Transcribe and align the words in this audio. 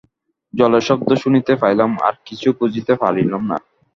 জলের 0.53 0.83
শব্দ 0.87 1.09
শুনিতে 1.15 1.53
পাইলাম, 1.55 1.91
আর 2.01 2.13
কিছু 2.25 2.47
বুঝিতে 2.59 2.93
পারিলাম 2.95 3.41
না। 3.51 3.57